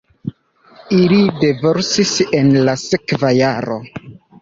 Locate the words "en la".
2.41-2.77